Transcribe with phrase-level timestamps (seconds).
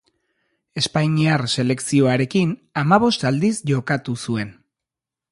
[0.81, 4.51] Espainiar selekzioarekin hamabost aldiz jokatu zuen.